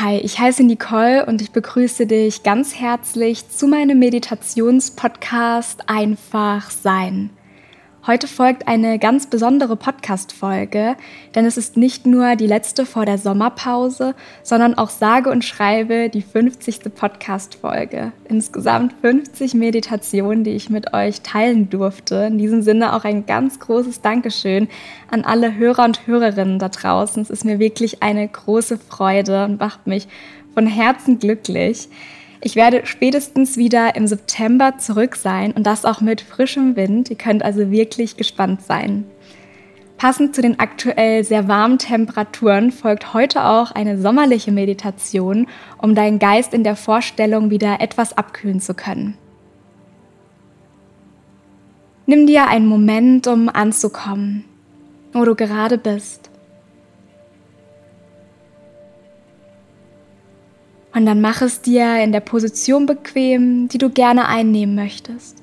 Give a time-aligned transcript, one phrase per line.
[0.00, 7.30] Hi, ich heiße Nicole und ich begrüße dich ganz herzlich zu meinem Meditationspodcast Einfach Sein.
[8.08, 10.96] Heute folgt eine ganz besondere Podcast-Folge,
[11.34, 16.08] denn es ist nicht nur die letzte vor der Sommerpause, sondern auch sage und schreibe
[16.08, 16.84] die 50.
[16.94, 18.12] Podcast-Folge.
[18.26, 22.14] Insgesamt 50 Meditationen, die ich mit euch teilen durfte.
[22.30, 24.68] In diesem Sinne auch ein ganz großes Dankeschön
[25.10, 27.20] an alle Hörer und Hörerinnen da draußen.
[27.20, 30.08] Es ist mir wirklich eine große Freude und macht mich
[30.54, 31.90] von Herzen glücklich.
[32.40, 37.10] Ich werde spätestens wieder im September zurück sein und das auch mit frischem Wind.
[37.10, 39.04] Ihr könnt also wirklich gespannt sein.
[39.96, 45.48] Passend zu den aktuell sehr warmen Temperaturen folgt heute auch eine sommerliche Meditation,
[45.78, 49.18] um deinen Geist in der Vorstellung wieder etwas abkühlen zu können.
[52.06, 54.44] Nimm dir einen Moment, um anzukommen,
[55.12, 56.30] wo du gerade bist.
[60.98, 65.40] Und dann mach es dir in der Position bequem, die du gerne einnehmen möchtest.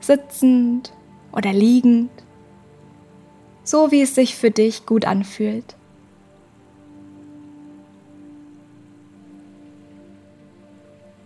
[0.00, 0.94] Sitzend
[1.32, 2.08] oder liegend,
[3.62, 5.76] so wie es sich für dich gut anfühlt.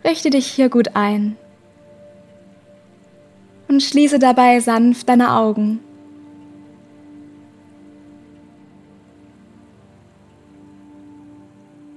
[0.02, 1.36] Richte dich hier gut ein
[3.68, 5.78] und schließe dabei sanft deine Augen.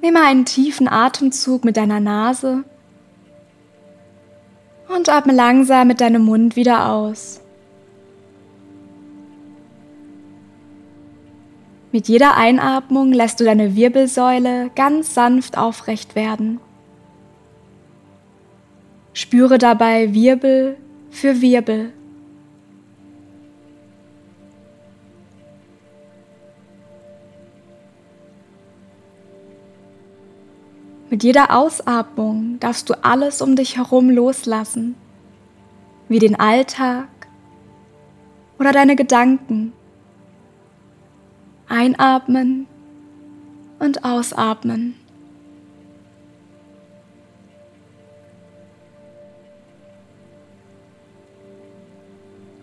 [0.03, 2.65] Nehme einen tiefen Atemzug mit deiner Nase
[4.93, 7.39] und atme langsam mit deinem Mund wieder aus.
[11.93, 16.59] Mit jeder Einatmung lässt du deine Wirbelsäule ganz sanft aufrecht werden.
[19.13, 20.75] Spüre dabei Wirbel
[21.11, 21.93] für Wirbel.
[31.13, 34.95] Mit jeder Ausatmung darfst du alles um dich herum loslassen,
[36.09, 37.07] wie den Alltag
[38.57, 39.73] oder deine Gedanken.
[41.69, 42.65] Einatmen
[43.77, 44.95] und ausatmen.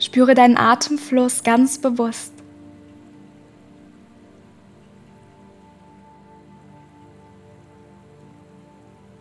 [0.00, 2.39] Spüre deinen Atemfluss ganz bewusst.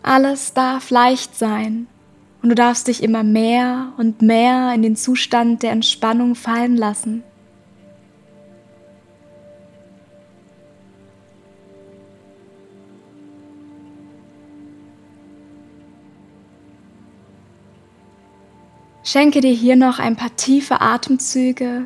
[0.09, 1.85] Alles darf leicht sein
[2.41, 7.23] und du darfst dich immer mehr und mehr in den Zustand der Entspannung fallen lassen.
[19.03, 21.85] Schenke dir hier noch ein paar tiefe Atemzüge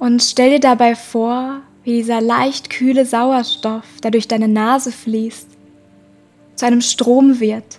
[0.00, 5.53] und stell dir dabei vor, wie dieser leicht kühle Sauerstoff, der durch deine Nase fließt,
[6.54, 7.78] zu einem Strom wird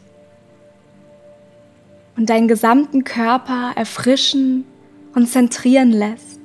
[2.18, 4.66] und deinen gesamten Körper erfrischen
[5.14, 6.40] und zentrieren lässt.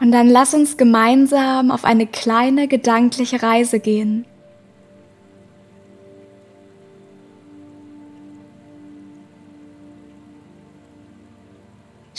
[0.00, 4.26] Und dann lass uns gemeinsam auf eine kleine gedankliche Reise gehen.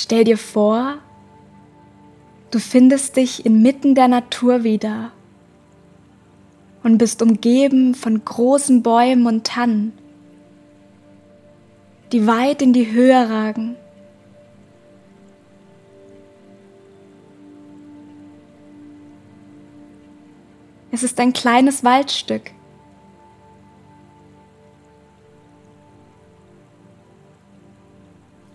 [0.05, 0.99] Stell dir vor,
[2.51, 5.11] du findest dich inmitten der Natur wieder
[6.83, 9.93] und bist umgeben von großen Bäumen und Tannen,
[12.11, 13.77] die weit in die Höhe ragen.
[20.91, 22.51] Es ist ein kleines Waldstück.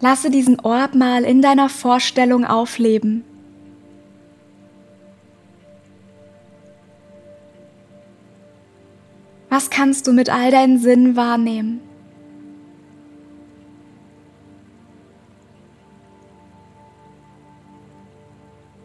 [0.00, 3.22] Lasse diesen Ort mal in deiner Vorstellung aufleben.
[9.50, 11.80] Was kannst du mit all deinen Sinnen wahrnehmen?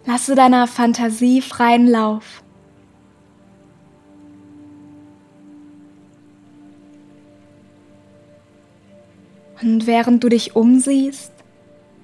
[0.05, 2.44] Lasse deiner Fantasie freien Lauf.
[9.61, 11.31] Und während du dich umsiehst,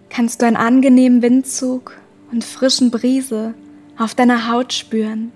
[0.10, 1.98] kannst du einen angenehmen Windzug
[2.32, 3.54] und frischen Brise
[3.98, 5.32] auf deiner Haut spüren.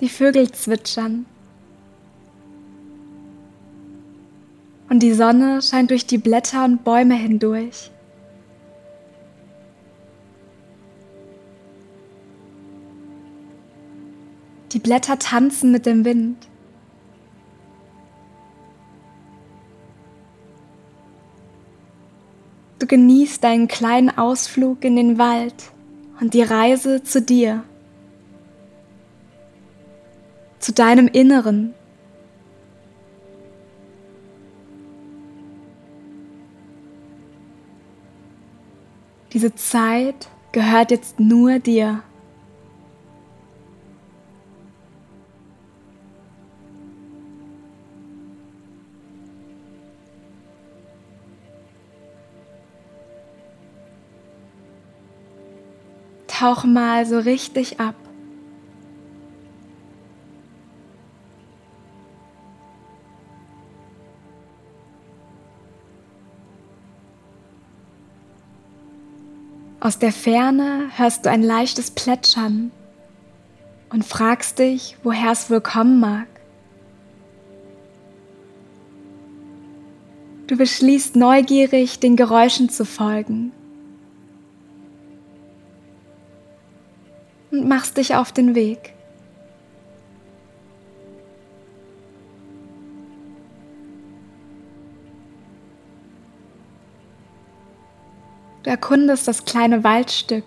[0.00, 1.26] Die Vögel zwitschern.
[4.90, 7.90] Und die Sonne scheint durch die Blätter und Bäume hindurch.
[14.74, 16.48] Die Blätter tanzen mit dem Wind.
[22.80, 25.54] Du genießt deinen kleinen Ausflug in den Wald
[26.20, 27.62] und die Reise zu dir,
[30.58, 31.72] zu deinem Inneren.
[39.32, 42.02] Diese Zeit gehört jetzt nur dir.
[56.44, 57.94] Tauch mal so richtig ab.
[69.80, 72.72] Aus der Ferne hörst du ein leichtes Plätschern
[73.90, 76.26] und fragst dich, woher es wohl kommen mag.
[80.46, 83.52] Du beschließt neugierig, den Geräuschen zu folgen
[87.54, 88.94] und machst dich auf den Weg.
[98.64, 100.44] Du erkundest das kleine Waldstück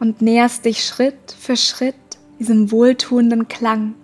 [0.00, 1.94] und näherst dich Schritt für Schritt
[2.38, 3.94] diesem wohltuenden Klang.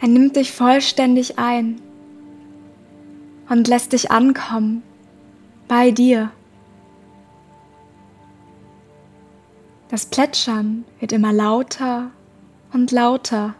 [0.00, 1.80] Er nimmt dich vollständig ein
[3.50, 4.82] und lässt dich ankommen
[5.68, 6.30] bei dir.
[9.88, 12.12] Das Plätschern wird immer lauter
[12.72, 13.54] und lauter.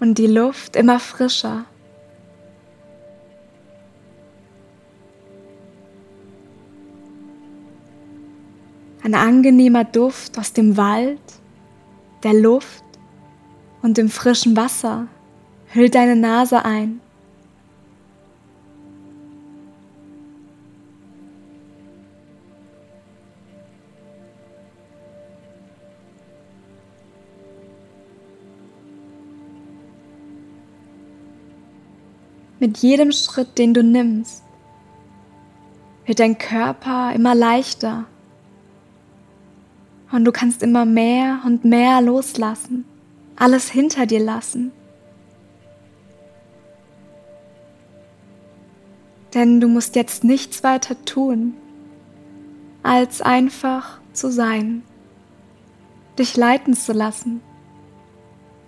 [0.00, 1.66] Und die Luft immer frischer.
[9.02, 11.20] Ein angenehmer Duft aus dem Wald,
[12.22, 12.84] der Luft
[13.82, 15.06] und dem frischen Wasser
[15.72, 17.00] hüllt deine Nase ein.
[32.58, 34.42] Mit jedem Schritt, den du nimmst,
[36.04, 38.04] wird dein Körper immer leichter
[40.12, 42.84] und du kannst immer mehr und mehr loslassen,
[43.36, 44.72] alles hinter dir lassen.
[49.34, 51.54] Denn du musst jetzt nichts weiter tun,
[52.82, 54.82] als einfach zu sein,
[56.18, 57.40] dich leiten zu lassen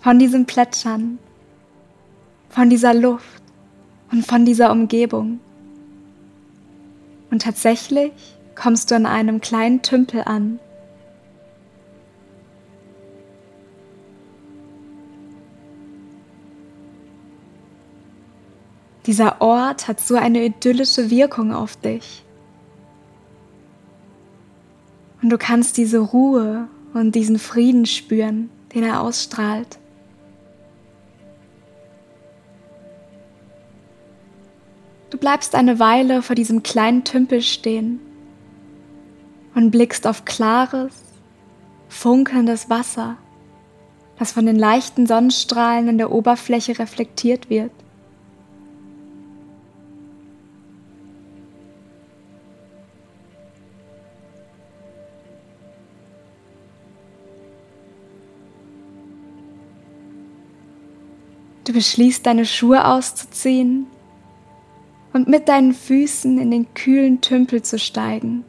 [0.00, 1.18] von diesem Plätschern,
[2.48, 3.42] von dieser Luft
[4.10, 5.40] und von dieser Umgebung.
[7.30, 8.12] Und tatsächlich
[8.54, 10.60] kommst du an einem kleinen Tümpel an,
[19.06, 22.24] Dieser Ort hat so eine idyllische Wirkung auf dich.
[25.22, 29.78] Und du kannst diese Ruhe und diesen Frieden spüren, den er ausstrahlt.
[35.10, 38.00] Du bleibst eine Weile vor diesem kleinen Tümpel stehen
[39.54, 40.94] und blickst auf klares,
[41.88, 43.16] funkelndes Wasser,
[44.18, 47.72] das von den leichten Sonnenstrahlen an der Oberfläche reflektiert wird.
[61.72, 63.86] Du beschließt, deine Schuhe auszuziehen
[65.14, 68.44] und mit deinen Füßen in den kühlen Tümpel zu steigen.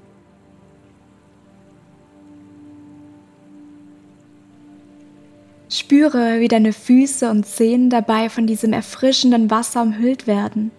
[5.70, 10.72] Spüre, wie deine Füße und Zehen dabei von diesem erfrischenden Wasser umhüllt werden.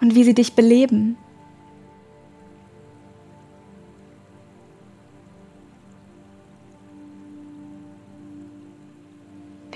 [0.00, 1.18] Und wie sie dich beleben.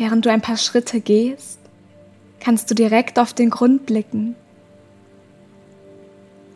[0.07, 1.59] Während du ein paar Schritte gehst,
[2.39, 4.37] kannst du direkt auf den Grund blicken.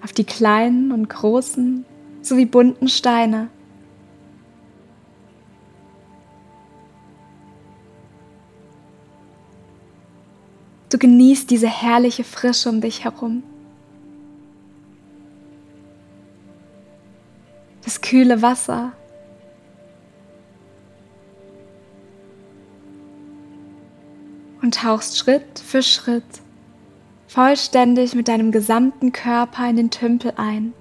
[0.05, 1.85] Auf die kleinen und großen
[2.23, 3.49] sowie bunten Steine.
[10.89, 13.43] Du genießt diese herrliche Frische um dich herum.
[17.83, 18.93] Das kühle Wasser
[24.71, 26.23] und tauchst Schritt für Schritt
[27.27, 30.73] vollständig mit deinem gesamten Körper in den Tümpel ein.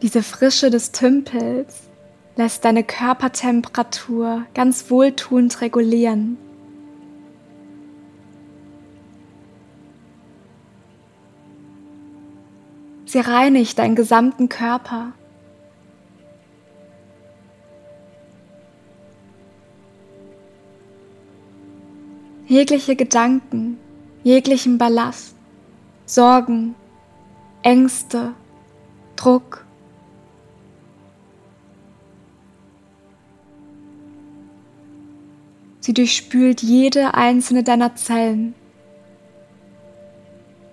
[0.00, 1.88] Diese Frische des Tümpels
[2.36, 6.38] lässt deine Körpertemperatur ganz wohltuend regulieren.
[13.06, 15.12] Sie reinigt deinen gesamten Körper.
[22.56, 23.76] Jegliche Gedanken,
[24.24, 25.34] jeglichen Ballast,
[26.06, 26.74] Sorgen,
[27.62, 28.32] Ängste,
[29.14, 29.66] Druck,
[35.80, 38.54] Sie durchspült jede einzelne deiner Zellen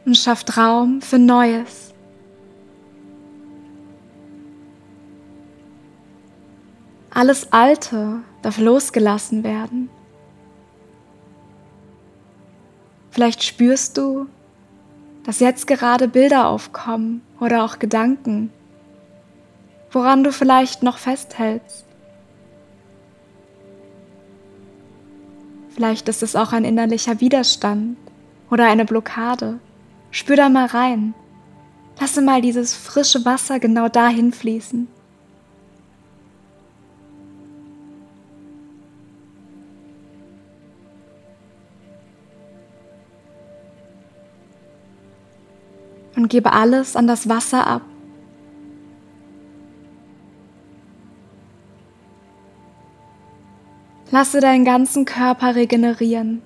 [0.05, 1.93] und schafft Raum für Neues.
[7.09, 9.89] Alles Alte darf losgelassen werden.
[13.13, 14.25] Vielleicht spürst du,
[15.24, 18.51] dass jetzt gerade Bilder aufkommen oder auch Gedanken,
[19.91, 21.86] woran du vielleicht noch festhältst.
[25.70, 27.98] Vielleicht ist es auch ein innerlicher Widerstand
[28.50, 29.60] oder eine Blockade.
[30.10, 31.13] Spür da mal rein.
[32.01, 34.88] Lasse mal dieses frische Wasser genau dahin fließen.
[46.15, 47.82] Und gebe alles an das Wasser ab.
[54.12, 56.43] Lasse deinen ganzen Körper regenerieren.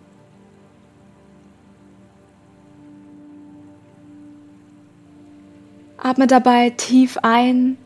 [5.98, 7.78] Atme dabei tief ein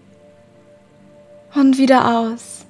[1.56, 2.68] und wieder aus.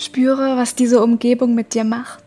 [0.00, 2.24] Spüre, was diese Umgebung mit dir macht.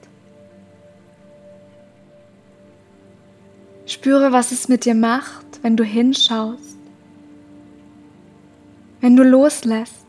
[3.87, 6.77] Spüre, was es mit dir macht, wenn du hinschaust,
[9.01, 10.05] wenn du loslässt.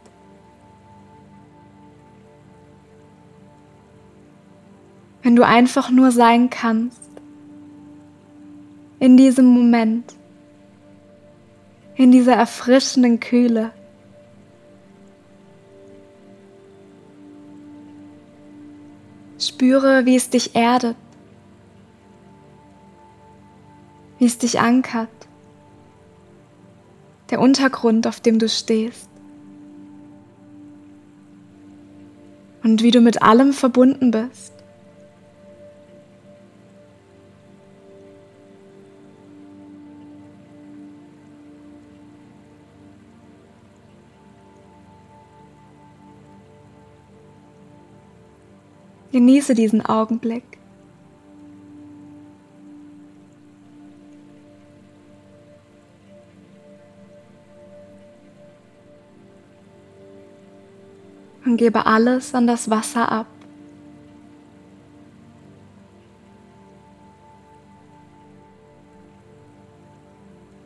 [5.22, 7.10] Wenn du einfach nur sein kannst,
[8.98, 10.14] in diesem Moment,
[11.96, 13.72] in dieser erfrischenden Kühle.
[19.38, 20.96] Spüre, wie es dich erdet,
[24.18, 25.08] wie es dich ankert,
[27.30, 29.10] der Untergrund, auf dem du stehst.
[32.62, 34.53] Und wie du mit allem verbunden bist.
[49.14, 50.42] Genieße diesen Augenblick.
[61.44, 63.28] Und gebe alles an das Wasser ab.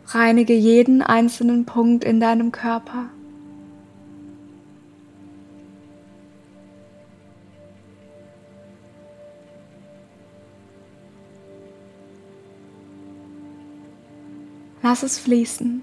[0.07, 3.11] Reinige jeden einzelnen Punkt in deinem Körper.
[14.82, 15.82] Lass es fließen.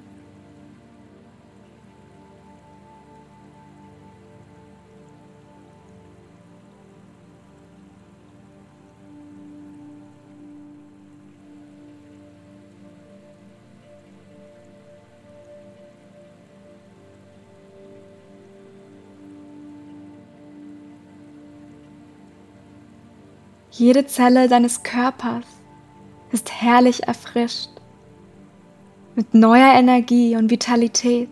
[23.78, 25.44] Jede Zelle deines Körpers
[26.32, 27.75] ist herrlich erfrischt
[29.16, 31.30] mit neuer Energie und Vitalität,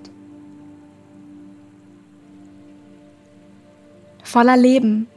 [4.24, 5.08] voller Leben,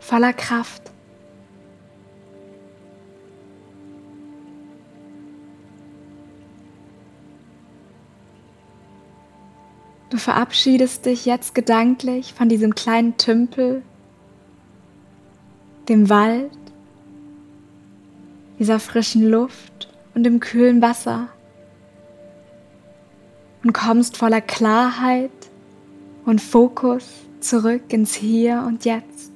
[0.00, 0.90] voller Kraft.
[10.08, 13.82] Du verabschiedest dich jetzt gedanklich von diesem kleinen Tümpel,
[15.88, 16.50] dem Wald,
[18.58, 21.28] dieser frischen Luft und dem kühlen Wasser.
[23.62, 25.30] Und kommst voller Klarheit
[26.24, 27.06] und Fokus
[27.40, 29.30] zurück ins Hier und Jetzt.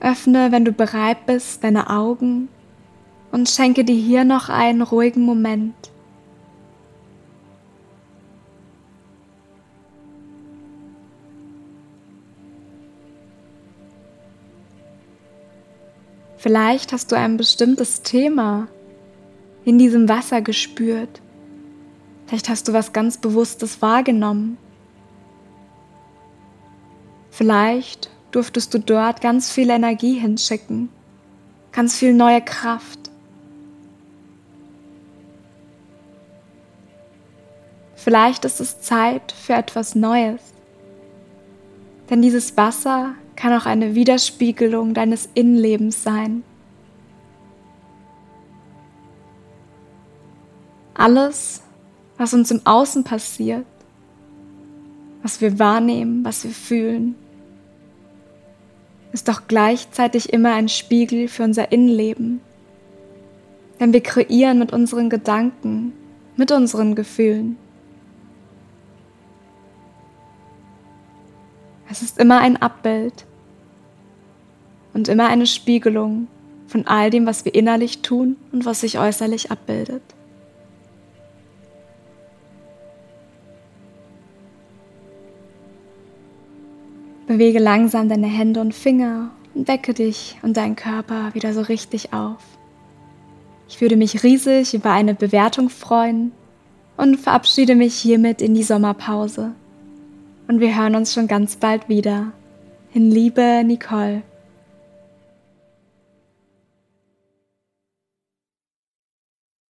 [0.00, 2.48] Öffne, wenn du bereit bist, deine Augen
[3.32, 5.74] und schenke dir hier noch einen ruhigen Moment.
[16.40, 18.66] Vielleicht hast du ein bestimmtes Thema
[19.66, 21.20] in diesem Wasser gespürt.
[22.24, 24.56] Vielleicht hast du was ganz Bewusstes wahrgenommen.
[27.30, 30.88] Vielleicht durftest du dort ganz viel Energie hinschicken,
[31.72, 33.10] ganz viel neue Kraft.
[37.96, 40.40] Vielleicht ist es Zeit für etwas Neues.
[42.08, 46.42] Denn dieses Wasser kann auch eine Widerspiegelung deines Innenlebens sein.
[50.92, 51.62] Alles,
[52.18, 53.64] was uns im Außen passiert,
[55.22, 57.14] was wir wahrnehmen, was wir fühlen,
[59.12, 62.42] ist doch gleichzeitig immer ein Spiegel für unser Innenleben.
[63.80, 65.94] Denn wir kreieren mit unseren Gedanken,
[66.36, 67.56] mit unseren Gefühlen.
[71.90, 73.24] Es ist immer ein Abbild
[74.92, 76.28] und immer eine Spiegelung
[76.66, 80.02] von all dem, was wir innerlich tun und was sich äußerlich abbildet.
[87.26, 92.12] Bewege langsam deine Hände und Finger und wecke dich und deinen Körper wieder so richtig
[92.12, 92.42] auf.
[93.68, 96.32] Ich würde mich riesig über eine Bewertung freuen
[96.96, 99.52] und verabschiede mich hiermit in die Sommerpause.
[100.48, 102.32] Und wir hören uns schon ganz bald wieder.
[102.92, 104.22] In Liebe, Nicole.